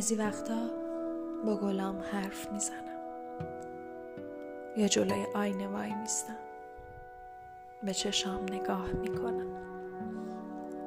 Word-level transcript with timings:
بعضی 0.00 0.14
وقتا 0.14 0.70
با 1.46 1.56
گلام 1.56 1.98
حرف 1.98 2.52
می‌زنم. 2.52 3.00
یا 4.76 4.88
جلوی 4.88 5.26
آینه 5.34 5.68
وای 5.68 5.94
میستم. 5.94 6.36
به 7.82 7.94
چشام 7.94 8.42
نگاه 8.42 8.92
می‌کنم. 8.92 9.46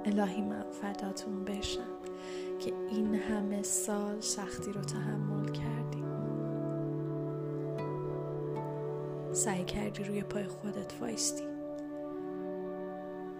الهی 0.05 0.41
من 0.41 0.66
فداتون 0.71 1.46
بشم 1.46 1.98
که 2.60 2.73
این 2.91 3.16
همه 3.16 3.64
سال 3.64 4.20
سختی 4.20 4.71
رو 4.71 4.82
تحمل 4.82 5.52
کردی 5.52 6.04
سعی 9.32 9.64
کردی 9.64 10.04
روی 10.04 10.23
پای 10.23 10.43
خودت 10.43 10.93
وایستی. 11.02 11.48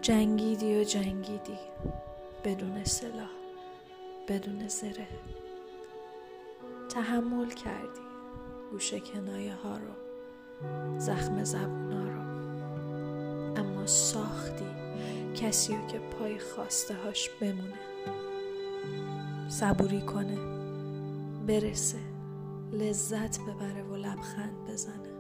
جنگیدی 0.02 0.82
و 0.82 0.84
جنگیدی. 0.84 1.60
بدون 2.44 2.84
سلاح 2.84 3.30
بدون 4.28 4.68
زره. 4.68 5.08
تحمل 6.94 7.50
کردی. 7.50 8.02
گوشه 8.72 9.00
کنایه 9.00 9.56
ها 9.56 9.78
رو 9.78 9.94
زخم 11.00 11.44
زبونا 11.44 12.04
رو. 12.04 12.22
اما 13.62 13.86
ساختی 13.86 14.66
کسی 15.36 15.76
رو 15.76 15.88
که 15.88 16.00
پای 16.00 16.40
خواسته 16.40 16.96
هاش 16.96 17.30
بمونه. 17.30 17.80
صبوری 19.50 20.02
کنه 20.02 20.38
برسه 21.48 22.00
لذت 22.72 23.40
ببره 23.42 23.84
و 23.84 23.96
لبخند 23.96 24.66
بزنه. 24.70 25.14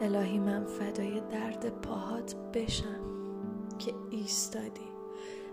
الهی 0.00 0.38
من 0.38 0.64
فدای 0.64 1.20
درد 1.20 1.80
پاهات 1.80 2.34
بشم 2.54 3.00
که 3.78 3.94
ایستادی. 4.10 4.90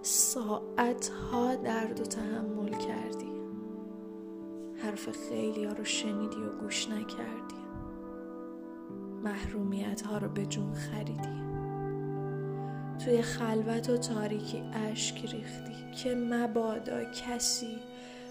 ساعت 0.01 1.07
ها 1.07 1.55
درد 1.55 1.99
و 1.99 2.03
تحمل 2.03 2.69
کردی. 2.69 3.32
حرف 4.83 5.09
خیلی 5.29 5.65
ها 5.65 5.73
رو 5.73 5.83
شنیدی 5.83 6.37
و 6.37 6.49
گوش 6.61 6.89
نکردی. 6.89 7.63
محرومیت 9.23 10.01
ها 10.01 10.17
رو 10.17 10.29
به 10.29 10.45
جون 10.45 10.73
خریدی. 10.73 11.43
توی 13.05 13.21
خلوت 13.21 13.89
و 13.89 13.97
تاریکی 13.97 14.63
اشک 14.73 15.21
ریختی 15.21 15.91
که 16.03 16.15
مبادا 16.15 17.03
کسی 17.03 17.77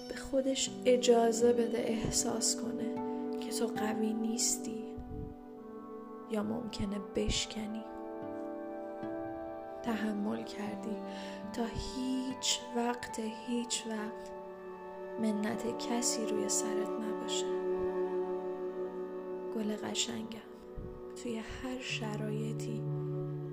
به 0.08 0.17
خودش 0.17 0.70
اجازه 0.84 1.53
بده 1.53 1.78
احساس 1.78 2.56
کنه 2.62 2.95
که 3.41 3.53
تو 3.53 3.67
قوی 3.67 4.12
نیستی 4.12 4.84
یا 6.30 6.42
ممکنه 6.42 6.98
بشکنی. 7.17 7.84
تحمل 9.83 10.45
کردی. 10.45 10.97
تا 11.53 11.64
هیچ 11.64 12.61
وقت 12.77 13.20
هیچ 13.47 13.84
وقت 13.89 14.42
منت 15.20 15.88
کسی 15.88 16.27
روی 16.27 16.48
سرت 16.48 16.88
نباشه. 16.88 17.46
گل 19.55 19.77
قشنگم 19.77 20.38
توی 21.22 21.36
هر 21.36 21.78
شرایطی 21.80 22.82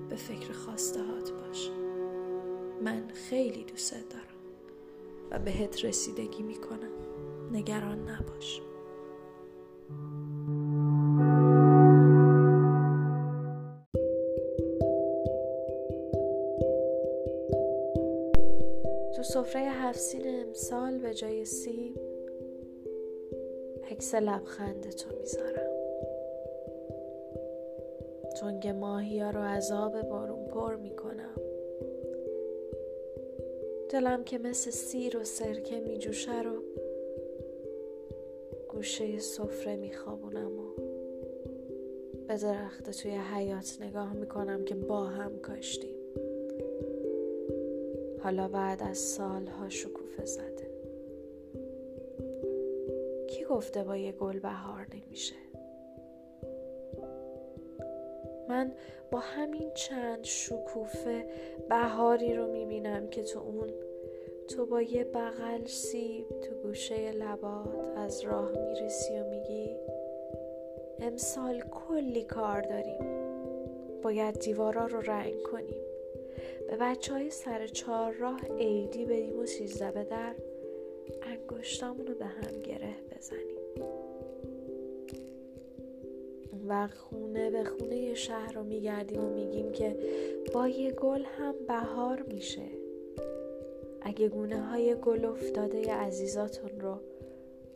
به 0.10 0.16
فکر 0.16 0.54
خواسته 0.54 1.04
هات 1.04 1.32
باش 1.32 1.70
من 2.84 3.08
خیلی 3.30 3.64
دوست 3.64 4.10
دارم 4.10 4.24
و 5.32 5.40
بهت 5.40 5.86
رسیدگی 5.86 6.44
می‌کنم. 6.44 6.92
نگران 7.52 8.10
نباش. 8.10 8.62
تو 19.20 19.24
سفره 19.24 19.62
هفسین 19.62 20.22
امسال 20.28 20.98
به 20.98 21.14
جای 21.14 21.46
سیب 21.46 22.00
عکس 23.92 24.16
لبخند 24.16 24.90
تو 24.90 25.16
می‌ذارم. 25.16 25.72
تنگ 28.42 28.68
ماهی 28.68 29.20
ها 29.20 29.30
رو 29.30 29.40
عذاب 29.40 30.02
بارون 30.02 30.46
پر 30.46 30.76
می‌کنم. 30.76 31.36
دلم 33.90 34.24
که 34.24 34.38
مثل 34.38 34.72
سیر 34.72 35.18
و 35.18 35.24
سرکه 35.24 35.80
میجوشه 35.80 36.42
رو 36.42 36.64
گوشه 38.70 39.20
سفره 39.20 39.76
میخوابونم 39.76 40.60
و 40.60 40.72
به 42.28 42.38
درخت 42.38 42.90
توی 42.90 43.12
حیات 43.12 43.78
نگاه 43.82 44.14
می‌کنم 44.14 44.66
که 44.66 44.76
با 44.76 45.04
هم 45.04 45.40
کاشتیم. 45.40 45.99
حالا 48.24 48.48
بعد 48.48 48.84
از 48.84 48.98
سالها 48.98 49.70
شکوفه 49.70 50.26
زده. 50.26 50.70
کی 53.28 53.44
گفته 53.44 53.84
با 53.84 53.98
یه 53.98 54.12
گل 54.12 54.40
بهار 54.40 54.88
نمیشه؟ 54.94 55.36
من 58.50 58.72
با 59.12 59.20
همین 59.20 59.72
چند 59.74 60.24
شکوفه 60.24 61.26
بهاری 61.70 62.34
رو 62.34 62.48
می‌بینم 62.52 63.08
که 63.08 63.24
تو 63.24 63.40
اون 63.40 63.70
تو 64.48 64.66
با 64.66 64.82
یه 64.82 65.04
بغل 65.04 65.66
سیب 65.66 66.30
تو 66.42 66.56
گوشه 66.56 67.12
لبات 67.12 67.98
از 67.98 68.22
راه 68.22 68.52
می‌رسی 68.52 69.20
و 69.20 69.30
میگی 69.30 69.76
امسال 71.02 71.60
کلی 71.60 72.24
کار 72.24 72.62
داریم. 72.62 73.00
باید 74.02 74.40
دیوارا 74.40 74.86
رو 74.86 75.02
رنگ 75.02 75.44
کنیم. 75.44 75.89
به 76.70 76.78
بچه 76.78 77.14
های 77.14 77.30
سر 77.30 77.68
چهار 77.68 78.14
راه 78.14 78.40
عیدی 78.58 79.06
بدیم 79.06 79.40
و 79.40 79.46
سیزده 79.46 79.92
به 79.92 80.04
در 80.04 80.36
انگشتامون 81.22 82.08
رو 82.08 82.14
به 82.14 82.26
هم 82.26 82.62
گره 82.62 82.96
بزنیم. 83.12 83.60
وقت 86.68 86.98
خونه 86.98 87.52
به 87.52 87.64
خونه 87.64 88.14
شهر 88.14 88.54
رو 88.54 88.64
میگردیم 88.64 89.26
و 89.26 89.30
میگیم 89.30 89.72
که 89.72 89.98
با 90.54 90.68
یه 90.68 90.92
گل 90.92 91.24
هم 91.24 91.56
بهار 91.68 92.22
میشه. 92.22 92.66
اگه 94.02 94.30
گونه 94.30 94.62
های 94.62 94.96
گل 94.96 95.26
افتاده 95.26 95.94
عزیزاتون 95.94 96.80
رو 96.80 97.00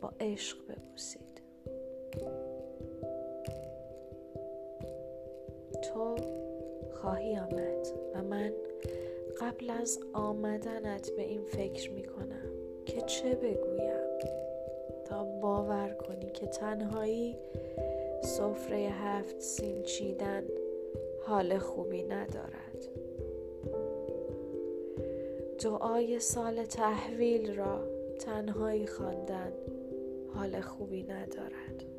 با 0.00 0.12
عشق 0.20 0.58
ببوسید. 0.68 1.20
خواهی 7.04 7.38
آمد 7.38 7.86
و 8.14 8.22
من 8.22 8.52
قبل 9.40 9.70
از 9.70 10.00
آمدنت 10.12 11.10
به 11.16 11.22
این 11.22 11.42
فکر 11.44 11.90
می 11.90 12.04
کنم 12.04 12.50
که 12.86 13.00
چه 13.00 13.34
بگویم؟ 13.34 14.18
تا 15.04 15.24
باور 15.24 15.88
کنی 15.88 16.30
که 16.30 16.46
تنهایی 16.46 17.36
سفره 18.22 18.76
هفت 18.76 19.40
سین 19.40 19.82
چیدن 19.82 20.44
حال 21.26 21.58
خوبی 21.58 22.02
ندارد. 22.02 22.88
دعای 25.64 26.20
سال 26.20 26.64
تحویل 26.64 27.54
را 27.54 27.80
تنهایی 28.18 28.86
خواندن 28.86 29.52
حال 30.34 30.60
خوبی 30.60 31.02
ندارد. 31.02 31.93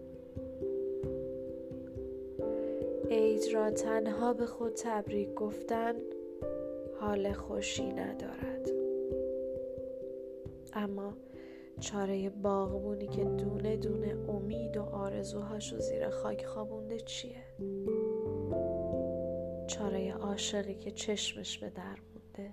عید 3.10 3.54
را 3.54 3.72
تنها 3.72 4.34
به 4.34 4.46
خود 4.46 4.74
تبریک 4.74 5.34
گفتن 5.34 5.94
حال 7.00 7.34
خوشی 7.34 7.94
ندارد. 7.94 8.70
اما 10.74 11.14
چاره 11.80 12.30
باغبونی 12.30 13.08
که 13.08 13.24
دونه 13.24 13.78
دونه 13.78 14.18
امید 14.30 14.78
و 14.78 14.82
آرزوهاشو 14.82 15.80
زیر 15.80 16.10
خاک 16.10 16.46
خوابونده 16.46 17.00
چیه؟ 17.00 17.46
چاره 19.68 20.14
عاشقی 20.14 20.76
که 20.76 20.92
چشمش 20.92 21.58
به 21.58 21.70
در 21.70 21.98
مونده. 22.14 22.52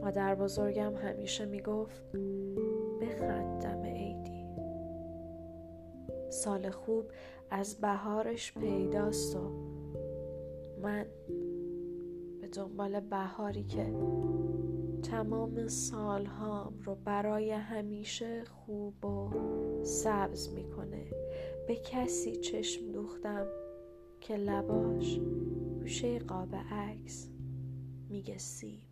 مادر 0.00 0.34
بزرگم 0.34 0.94
همیشه 0.96 1.44
می‌گفت 1.44 2.02
بخندم. 3.00 3.81
سال 6.32 6.70
خوب 6.70 7.04
از 7.50 7.80
بهارش 7.80 8.52
پیداست 8.52 9.36
و 9.36 9.50
من 10.82 11.06
به 12.40 12.48
دنبال 12.48 13.00
بهاری 13.00 13.64
که 13.64 13.94
تمام 15.02 15.68
سالهام 15.68 16.80
رو 16.84 16.94
برای 16.94 17.50
همیشه 17.50 18.44
خوب 18.44 19.04
و 19.04 19.30
سبز 19.82 20.48
می‌کنه. 20.48 21.06
به 21.68 21.76
کسی 21.76 22.36
چشم 22.36 22.92
دوختم 22.92 23.46
که 24.20 24.36
لباش 24.36 25.18
گوشه 25.80 26.18
قاب 26.18 26.54
عکس 26.54 27.28
میگه 28.08 28.38
سیب 28.38 28.91